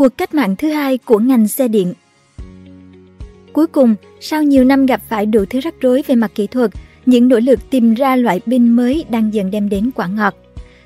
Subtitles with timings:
[0.00, 1.94] Cuộc cách mạng thứ hai của ngành xe điện
[3.52, 6.70] Cuối cùng, sau nhiều năm gặp phải đủ thứ rắc rối về mặt kỹ thuật,
[7.06, 10.34] những nỗ lực tìm ra loại pin mới đang dần đem đến quả ngọt.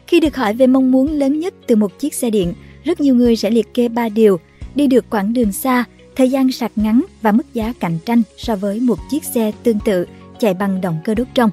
[0.06, 2.54] Khi được hỏi về mong muốn lớn nhất từ một chiếc xe điện,
[2.84, 4.40] rất nhiều người sẽ liệt kê 3 điều,
[4.74, 5.84] đi được quãng đường xa,
[6.16, 9.78] thời gian sạc ngắn và mức giá cạnh tranh so với một chiếc xe tương
[9.84, 10.06] tự
[10.38, 11.50] chạy bằng động cơ đốt trong.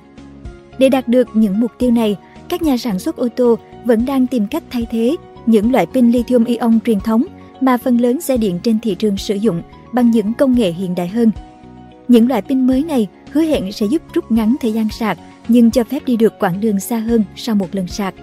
[0.78, 2.16] Để đạt được những mục tiêu này,
[2.50, 5.16] các nhà sản xuất ô tô vẫn đang tìm cách thay thế
[5.46, 7.24] những loại pin lithium ion truyền thống
[7.62, 9.62] mà phần lớn xe điện trên thị trường sử dụng
[9.94, 11.32] bằng những công nghệ hiện đại hơn.
[12.08, 15.72] Những loại pin mới này hứa hẹn sẽ giúp rút ngắn thời gian sạc nhưng
[15.72, 18.14] cho phép đi được quãng đường xa hơn sau một lần sạc.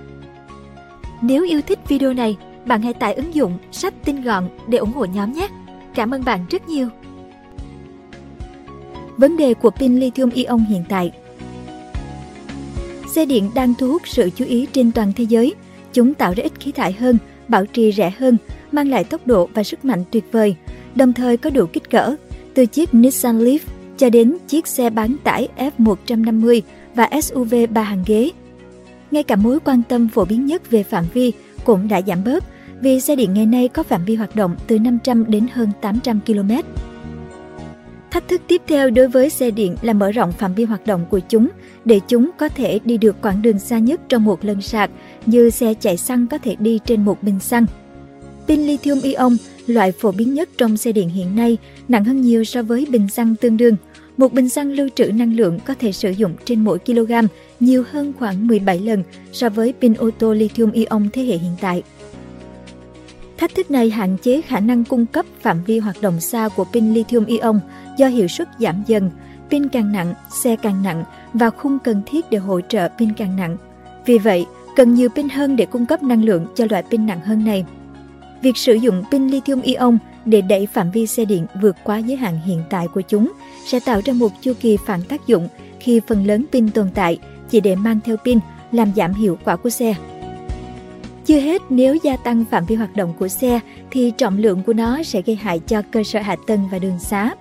[1.23, 4.93] Nếu yêu thích video này, bạn hãy tải ứng dụng sách tin gọn để ủng
[4.93, 5.49] hộ nhóm nhé.
[5.95, 6.89] Cảm ơn bạn rất nhiều.
[9.17, 11.13] Vấn đề của pin lithium ion hiện tại
[13.15, 15.55] Xe điện đang thu hút sự chú ý trên toàn thế giới.
[15.93, 17.19] Chúng tạo ra ít khí thải hơn,
[17.49, 18.37] bảo trì rẻ hơn,
[18.75, 20.57] mang lại tốc độ và sức mạnh tuyệt vời,
[20.95, 22.17] đồng thời có đủ kích cỡ,
[22.55, 23.59] từ chiếc Nissan Leaf
[23.97, 25.49] cho đến chiếc xe bán tải
[25.79, 26.61] F150
[26.95, 28.31] và SUV ba hàng ghế.
[29.11, 31.33] Ngay cả mối quan tâm phổ biến nhất về phạm vi
[31.65, 32.45] cũng đã giảm bớt
[32.81, 36.21] vì xe điện ngày nay có phạm vi hoạt động từ 500 đến hơn 800
[36.27, 36.51] km.
[38.11, 41.07] Thách thức tiếp theo đối với xe điện là mở rộng phạm vi hoạt động
[41.11, 41.49] của chúng
[41.85, 44.91] để chúng có thể đi được quãng đường xa nhất trong một lần sạc
[45.27, 47.67] như xe chạy xăng có thể đi trên một bình xăng.
[48.49, 52.45] Pin lithium ion, loại phổ biến nhất trong xe điện hiện nay, nặng hơn nhiều
[52.45, 53.77] so với bình xăng tương đương.
[54.17, 57.13] Một bình xăng lưu trữ năng lượng có thể sử dụng trên mỗi kg
[57.61, 61.53] nhiều hơn khoảng 17 lần so với pin ô tô lithium ion thế hệ hiện
[61.61, 61.83] tại.
[63.39, 66.65] Thách thức này hạn chế khả năng cung cấp phạm vi hoạt động xa của
[66.65, 67.61] pin lithium ion
[67.99, 69.11] do hiệu suất giảm dần,
[69.51, 71.05] pin càng nặng, xe càng nặng
[71.35, 73.57] và khung cần thiết để hỗ trợ pin càng nặng.
[74.07, 74.47] Vì vậy,
[74.77, 77.65] cần nhiều pin hơn để cung cấp năng lượng cho loại pin nặng hơn này.
[78.43, 82.17] Việc sử dụng pin lithium ion để đẩy phạm vi xe điện vượt quá giới
[82.17, 83.33] hạn hiện tại của chúng
[83.67, 85.49] sẽ tạo ra một chu kỳ phản tác dụng
[85.81, 87.19] khi phần lớn pin tồn tại
[87.51, 88.39] chỉ để mang theo pin
[88.73, 89.95] làm giảm hiệu quả của xe.
[91.27, 93.61] Chưa hết, nếu gia tăng phạm vi hoạt động của xe
[93.91, 96.99] thì trọng lượng của nó sẽ gây hại cho cơ sở hạ tầng và đường
[96.99, 97.35] xá.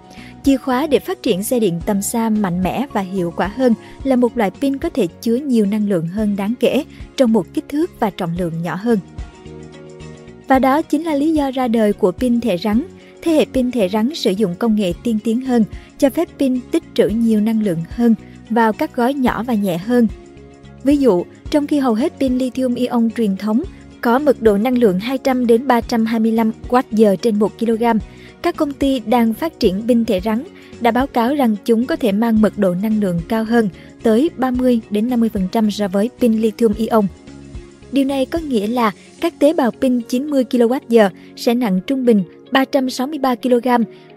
[0.43, 3.73] Chìa khóa để phát triển xe điện tầm xa mạnh mẽ và hiệu quả hơn
[4.03, 6.83] là một loại pin có thể chứa nhiều năng lượng hơn đáng kể
[7.17, 8.99] trong một kích thước và trọng lượng nhỏ hơn.
[10.47, 12.83] Và đó chính là lý do ra đời của pin thể rắn.
[13.21, 15.63] Thế hệ pin thể rắn sử dụng công nghệ tiên tiến hơn,
[15.97, 18.15] cho phép pin tích trữ nhiều năng lượng hơn
[18.49, 20.07] vào các gói nhỏ và nhẹ hơn.
[20.83, 23.63] Ví dụ, trong khi hầu hết pin lithium ion truyền thống
[24.01, 27.83] có mật độ năng lượng 200 đến 325 Wh trên 1 kg,
[28.41, 30.43] các công ty đang phát triển pin thể rắn
[30.79, 33.69] đã báo cáo rằng chúng có thể mang mật độ năng lượng cao hơn
[34.03, 37.07] tới 30 đến 50% so với pin lithium ion.
[37.91, 38.91] Điều này có nghĩa là
[39.21, 43.67] các tế bào pin 90 kWh sẽ nặng trung bình 363 kg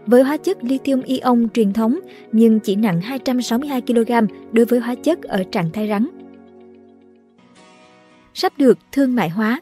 [0.06, 1.98] với hóa chất lithium ion truyền thống,
[2.32, 4.12] nhưng chỉ nặng 262 kg
[4.52, 6.08] đối với hóa chất ở trạng thái rắn.
[8.34, 9.60] Sắp được thương mại hóa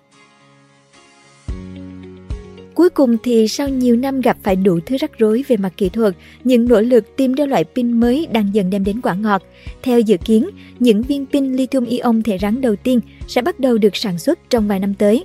[2.78, 5.88] Cuối cùng thì sau nhiều năm gặp phải đủ thứ rắc rối về mặt kỹ
[5.88, 9.42] thuật, những nỗ lực tìm ra loại pin mới đang dần đem đến quả ngọt.
[9.82, 13.78] Theo dự kiến, những viên pin lithium ion thể rắn đầu tiên sẽ bắt đầu
[13.78, 15.24] được sản xuất trong vài năm tới.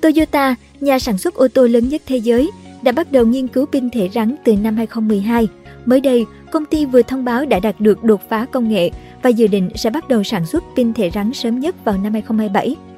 [0.00, 2.50] Toyota, nhà sản xuất ô tô lớn nhất thế giới,
[2.82, 5.48] đã bắt đầu nghiên cứu pin thể rắn từ năm 2012.
[5.84, 8.90] Mới đây, công ty vừa thông báo đã đạt được đột phá công nghệ
[9.22, 12.12] và dự định sẽ bắt đầu sản xuất pin thể rắn sớm nhất vào năm
[12.12, 12.91] 2027.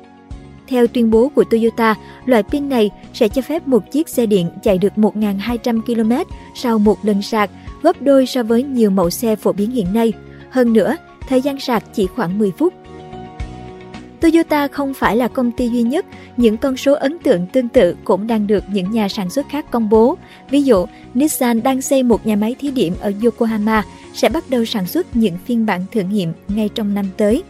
[0.69, 1.94] Theo tuyên bố của Toyota,
[2.26, 6.78] loại pin này sẽ cho phép một chiếc xe điện chạy được 1.200 km sau
[6.78, 7.50] một lần sạc,
[7.82, 10.12] gấp đôi so với nhiều mẫu xe phổ biến hiện nay.
[10.50, 10.97] Hơn nữa,
[11.28, 12.74] thời gian sạc chỉ khoảng 10 phút.
[14.20, 17.97] Toyota không phải là công ty duy nhất, những con số ấn tượng tương tự
[18.04, 20.16] cũng đang được những nhà sản xuất khác công bố.
[20.50, 24.64] Ví dụ, Nissan đang xây một nhà máy thí điểm ở Yokohama, sẽ bắt đầu
[24.64, 27.42] sản xuất những phiên bản thử nghiệm ngay trong năm tới.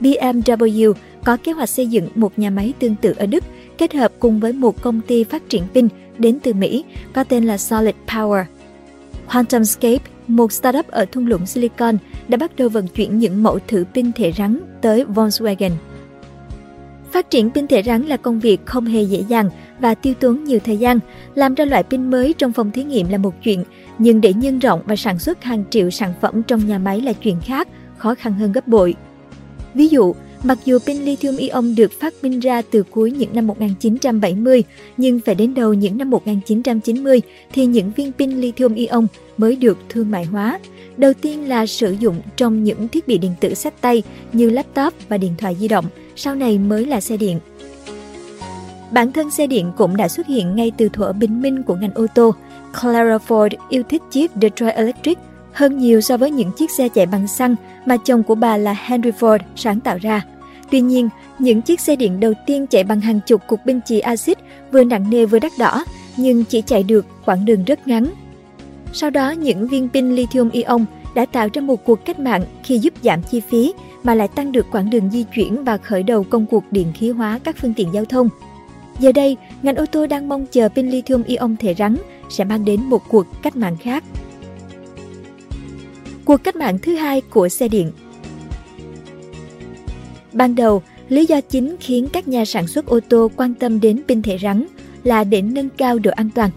[0.00, 0.92] BMW
[1.28, 3.44] có kế hoạch xây dựng một nhà máy tương tự ở Đức,
[3.78, 5.88] kết hợp cùng với một công ty phát triển pin
[6.18, 8.44] đến từ Mỹ có tên là Solid Power.
[9.28, 11.96] QuantumScape, một startup ở thung lũng Silicon,
[12.28, 15.70] đã bắt đầu vận chuyển những mẫu thử pin thể rắn tới Volkswagen.
[17.12, 20.44] Phát triển pin thể rắn là công việc không hề dễ dàng và tiêu tốn
[20.44, 20.98] nhiều thời gian.
[21.34, 23.64] Làm ra loại pin mới trong phòng thí nghiệm là một chuyện,
[23.98, 27.12] nhưng để nhân rộng và sản xuất hàng triệu sản phẩm trong nhà máy là
[27.12, 28.94] chuyện khác, khó khăn hơn gấp bội.
[29.74, 33.46] Ví dụ, Mặc dù pin lithium ion được phát minh ra từ cuối những năm
[33.46, 34.64] 1970,
[34.96, 37.20] nhưng phải đến đầu những năm 1990
[37.52, 39.06] thì những viên pin lithium ion
[39.36, 40.58] mới được thương mại hóa.
[40.96, 44.02] Đầu tiên là sử dụng trong những thiết bị điện tử sách tay
[44.32, 45.84] như laptop và điện thoại di động,
[46.16, 47.40] sau này mới là xe điện.
[48.90, 51.94] Bản thân xe điện cũng đã xuất hiện ngay từ thuở bình minh của ngành
[51.94, 52.34] ô tô.
[52.80, 55.18] Clara Ford yêu thích chiếc Detroit Electric
[55.58, 57.56] hơn nhiều so với những chiếc xe chạy bằng xăng
[57.86, 60.24] mà chồng của bà là Henry Ford sáng tạo ra.
[60.70, 61.08] Tuy nhiên,
[61.38, 64.38] những chiếc xe điện đầu tiên chạy bằng hàng chục cục pin chì axit
[64.72, 65.84] vừa nặng nề vừa đắt đỏ,
[66.16, 68.06] nhưng chỉ chạy được quãng đường rất ngắn.
[68.92, 70.84] Sau đó, những viên pin lithium ion
[71.14, 73.72] đã tạo ra một cuộc cách mạng khi giúp giảm chi phí
[74.02, 77.10] mà lại tăng được quãng đường di chuyển và khởi đầu công cuộc điện khí
[77.10, 78.28] hóa các phương tiện giao thông.
[78.98, 81.96] Giờ đây, ngành ô tô đang mong chờ pin lithium ion thể rắn
[82.30, 84.04] sẽ mang đến một cuộc cách mạng khác.
[86.28, 87.92] Cuộc cách mạng thứ hai của xe điện
[90.32, 94.02] Ban đầu, lý do chính khiến các nhà sản xuất ô tô quan tâm đến
[94.08, 94.66] pin thể rắn
[95.04, 96.50] là để nâng cao độ an toàn.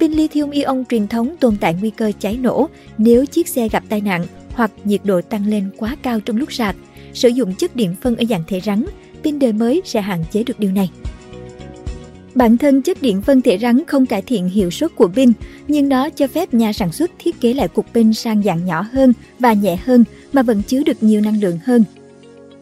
[0.00, 2.68] Pin lithium ion truyền thống tồn tại nguy cơ cháy nổ
[2.98, 6.52] nếu chiếc xe gặp tai nạn hoặc nhiệt độ tăng lên quá cao trong lúc
[6.52, 6.76] sạc.
[7.12, 8.84] Sử dụng chất điện phân ở dạng thể rắn,
[9.22, 10.90] pin đời mới sẽ hạn chế được điều này.
[12.34, 15.32] Bản thân chất điện phân thể rắn không cải thiện hiệu suất của pin,
[15.68, 18.86] nhưng nó cho phép nhà sản xuất thiết kế lại cục pin sang dạng nhỏ
[18.92, 21.84] hơn và nhẹ hơn mà vẫn chứa được nhiều năng lượng hơn.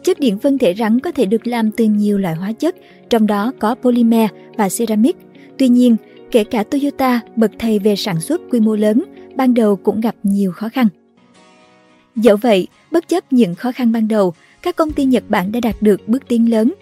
[0.03, 2.75] Chất điện phân thể rắn có thể được làm từ nhiều loại hóa chất,
[3.09, 5.15] trong đó có polymer và ceramic.
[5.57, 5.95] Tuy nhiên,
[6.31, 9.03] kể cả Toyota, bậc thầy về sản xuất quy mô lớn,
[9.35, 10.87] ban đầu cũng gặp nhiều khó khăn.
[12.15, 15.59] Dẫu vậy, bất chấp những khó khăn ban đầu, các công ty Nhật Bản đã
[15.59, 16.73] đạt được bước tiến lớn.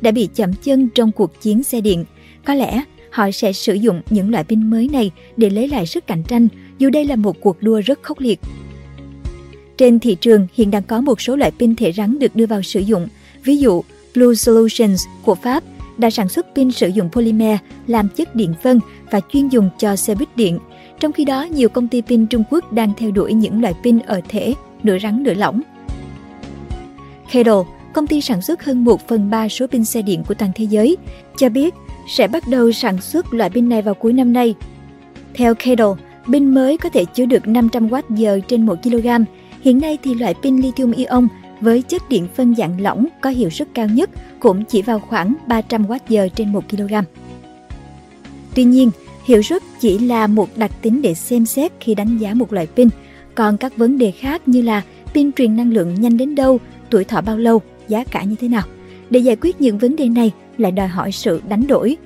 [0.00, 2.04] Đã bị chậm chân trong cuộc chiến xe điện,
[2.44, 6.06] có lẽ họ sẽ sử dụng những loại pin mới này để lấy lại sức
[6.06, 6.48] cạnh tranh,
[6.78, 8.40] dù đây là một cuộc đua rất khốc liệt.
[9.76, 12.62] Trên thị trường hiện đang có một số loại pin thể rắn được đưa vào
[12.62, 13.08] sử dụng,
[13.44, 13.82] ví dụ
[14.14, 15.64] Blue Solutions của Pháp
[15.98, 19.96] đã sản xuất pin sử dụng polymer làm chất điện phân và chuyên dùng cho
[19.96, 20.58] xe buýt điện.
[21.00, 23.98] Trong khi đó, nhiều công ty pin Trung Quốc đang theo đuổi những loại pin
[23.98, 25.60] ở thể nửa rắn nửa lỏng.
[27.32, 27.54] Cadel,
[27.92, 30.64] công ty sản xuất hơn 1 phần 3 số pin xe điện của toàn thế
[30.64, 30.96] giới,
[31.36, 31.74] cho biết
[32.10, 34.54] sẽ bắt đầu sản xuất loại pin này vào cuối năm nay.
[35.34, 35.86] Theo Cadel,
[36.32, 39.08] pin mới có thể chứa được 500 Wh trên 1 kg.
[39.60, 41.28] Hiện nay thì loại pin lithium ion
[41.60, 44.10] với chất điện phân dạng lỏng có hiệu suất cao nhất
[44.40, 46.94] cũng chỉ vào khoảng 300 Wh trên 1 kg.
[48.54, 48.90] Tuy nhiên,
[49.24, 52.66] hiệu suất chỉ là một đặc tính để xem xét khi đánh giá một loại
[52.66, 52.88] pin,
[53.34, 54.82] còn các vấn đề khác như là
[55.14, 56.60] pin truyền năng lượng nhanh đến đâu,
[56.90, 58.62] tuổi thọ bao lâu, giá cả như thế nào.
[59.10, 61.96] Để giải quyết những vấn đề này lại đòi hỏi sự đánh đổi.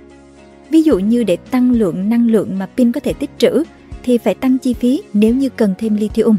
[0.70, 3.64] Ví dụ như để tăng lượng năng lượng mà pin có thể tích trữ
[4.02, 6.36] thì phải tăng chi phí nếu như cần thêm lithium.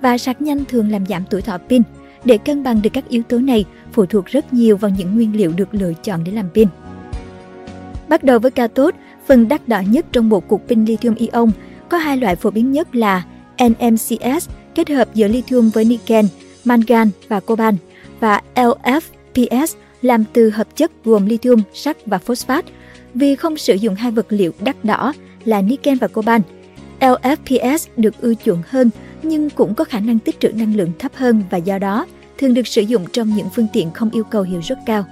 [0.00, 1.82] Và sạc nhanh thường làm giảm tuổi thọ pin.
[2.24, 5.36] Để cân bằng được các yếu tố này phụ thuộc rất nhiều vào những nguyên
[5.36, 6.68] liệu được lựa chọn để làm pin.
[8.08, 8.94] Bắt đầu với tốt,
[9.26, 11.50] phần đắt đỏ nhất trong một cục pin lithium ion
[11.88, 13.24] có hai loại phổ biến nhất là
[13.68, 16.26] NMCS kết hợp giữa lithium với niken,
[16.64, 17.76] mangan và coban
[18.20, 19.66] và LFPS
[20.06, 22.64] làm từ hợp chất gồm lithium, sắt và phosphat
[23.14, 25.12] vì không sử dụng hai vật liệu đắt đỏ
[25.44, 26.40] là niken và coban.
[27.00, 28.90] LFPS được ưa chuộng hơn
[29.22, 32.06] nhưng cũng có khả năng tích trữ năng lượng thấp hơn và do đó
[32.38, 35.04] thường được sử dụng trong những phương tiện không yêu cầu hiệu suất cao.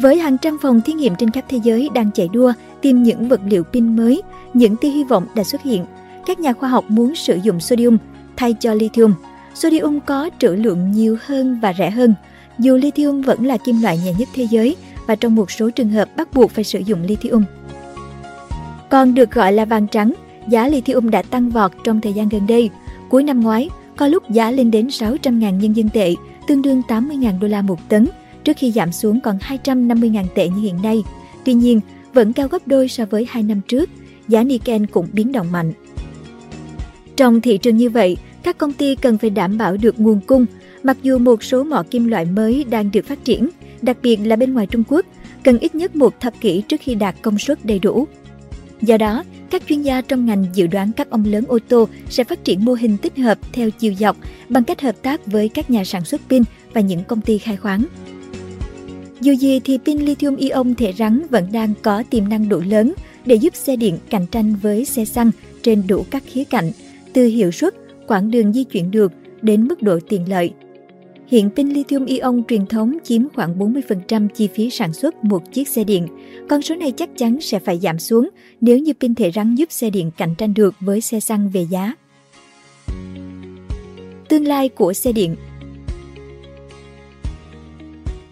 [0.00, 3.28] Với hàng trăm phòng thí nghiệm trên khắp thế giới đang chạy đua tìm những
[3.28, 4.22] vật liệu pin mới,
[4.54, 5.84] những tia hy vọng đã xuất hiện.
[6.26, 7.98] Các nhà khoa học muốn sử dụng sodium
[8.36, 9.14] thay cho lithium.
[9.54, 12.14] Sodium có trữ lượng nhiều hơn và rẻ hơn,
[12.58, 15.88] dù lithium vẫn là kim loại nhẹ nhất thế giới và trong một số trường
[15.88, 17.44] hợp bắt buộc phải sử dụng lithium.
[18.90, 20.14] Còn được gọi là vàng trắng,
[20.48, 22.70] giá lithium đã tăng vọt trong thời gian gần đây.
[23.08, 26.14] Cuối năm ngoái, có lúc giá lên đến 600.000 nhân dân tệ,
[26.46, 28.08] tương đương 80.000 đô la một tấn,
[28.44, 31.02] trước khi giảm xuống còn 250.000 tệ như hiện nay.
[31.44, 31.80] Tuy nhiên,
[32.12, 33.90] vẫn cao gấp đôi so với 2 năm trước,
[34.28, 35.72] giá Niken cũng biến động mạnh.
[37.16, 40.46] Trong thị trường như vậy, các công ty cần phải đảm bảo được nguồn cung,
[40.84, 43.48] mặc dù một số mỏ kim loại mới đang được phát triển,
[43.82, 45.06] đặc biệt là bên ngoài Trung Quốc,
[45.44, 48.06] cần ít nhất một thập kỷ trước khi đạt công suất đầy đủ.
[48.82, 52.24] Do đó, các chuyên gia trong ngành dự đoán các ông lớn ô tô sẽ
[52.24, 54.16] phát triển mô hình tích hợp theo chiều dọc
[54.48, 57.56] bằng cách hợp tác với các nhà sản xuất pin và những công ty khai
[57.56, 57.84] khoáng.
[59.20, 62.94] Dù gì thì pin lithium ion thể rắn vẫn đang có tiềm năng đủ lớn
[63.26, 65.30] để giúp xe điện cạnh tranh với xe xăng
[65.62, 66.72] trên đủ các khía cạnh,
[67.12, 67.74] từ hiệu suất,
[68.06, 69.12] quãng đường di chuyển được
[69.42, 70.52] đến mức độ tiện lợi.
[71.26, 75.68] Hiện pin lithium ion truyền thống chiếm khoảng 40% chi phí sản xuất một chiếc
[75.68, 76.08] xe điện.
[76.48, 78.28] Con số này chắc chắn sẽ phải giảm xuống
[78.60, 81.66] nếu như pin thể rắn giúp xe điện cạnh tranh được với xe xăng về
[81.70, 81.94] giá.
[84.28, 85.36] Tương lai của xe điện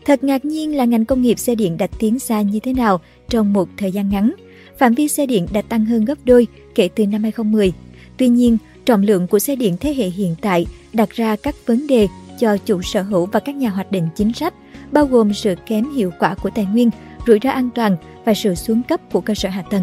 [0.04, 3.00] Thật ngạc nhiên là ngành công nghiệp xe điện đã tiến xa như thế nào
[3.28, 4.32] trong một thời gian ngắn.
[4.78, 7.72] Phạm vi xe điện đã tăng hơn gấp đôi kể từ năm 2010.
[8.16, 11.86] Tuy nhiên, trọng lượng của xe điện thế hệ hiện tại đặt ra các vấn
[11.86, 12.08] đề
[12.38, 14.54] cho chủ sở hữu và các nhà hoạch định chính sách,
[14.92, 16.90] bao gồm sự kém hiệu quả của tài nguyên
[17.26, 19.82] rủi ro an toàn và sự xuống cấp của cơ sở hạ tầng.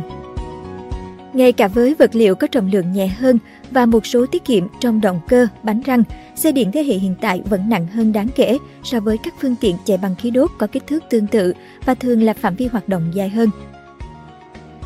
[1.34, 3.40] Ngay cả với vật liệu có trọng lượng nhẹ hơn
[3.72, 6.04] và một số tiết kiệm trong động cơ, bánh răng,
[6.36, 9.56] xe điện thế hệ hiện tại vẫn nặng hơn đáng kể so với các phương
[9.62, 11.54] tiện chạy bằng khí đốt có kích thước tương tự
[11.86, 13.50] và thường là phạm vi hoạt động dài hơn.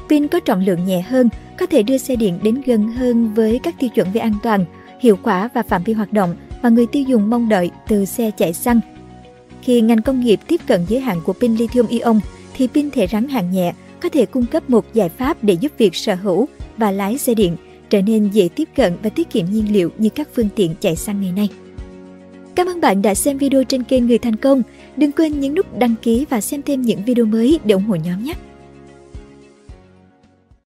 [0.10, 1.29] Pin có trọng lượng nhẹ hơn,
[1.60, 4.65] có thể đưa xe điện đến gần hơn với các tiêu chuẩn về an toàn,
[5.00, 8.32] hiệu quả và phạm vi hoạt động mà người tiêu dùng mong đợi từ xe
[8.32, 8.79] chạy xăng.
[9.62, 12.20] Khi ngành công nghiệp tiếp cận giới hạn của pin lithium ion,
[12.53, 15.72] thì pin thể rắn hạng nhẹ có thể cung cấp một giải pháp để giúp
[15.77, 17.58] việc sở hữu và lái xe điện
[17.89, 20.96] trở nên dễ tiếp cận và tiết kiệm nhiên liệu như các phương tiện chạy
[20.96, 21.50] xăng ngày nay.
[22.55, 24.62] Cảm ơn bạn đã xem video trên kênh Người Thành Công.
[24.98, 27.96] Đừng quên nhấn nút đăng ký và xem thêm những video mới để ủng hộ
[27.96, 28.34] nhóm nhé!